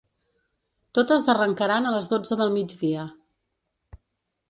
[0.99, 3.07] Totes arrencaran a les dotze del migdia.